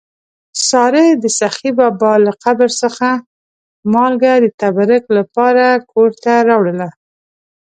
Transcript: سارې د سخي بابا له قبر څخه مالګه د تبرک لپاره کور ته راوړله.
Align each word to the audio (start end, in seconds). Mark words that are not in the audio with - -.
سارې 0.69 1.07
د 1.21 1.25
سخي 1.39 1.69
بابا 1.79 2.13
له 2.25 2.31
قبر 2.43 2.69
څخه 2.81 3.07
مالګه 3.93 4.33
د 4.43 4.45
تبرک 4.61 5.03
لپاره 5.17 5.65
کور 5.91 6.09
ته 6.23 6.33
راوړله. 6.49 6.89